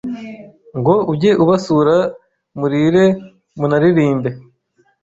[0.77, 1.95] Ngo ujye ubasura
[2.59, 3.05] murire
[3.59, 4.29] munaririmbe